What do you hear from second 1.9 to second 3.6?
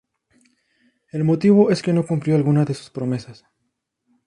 no cumplió algunas de sus promesas.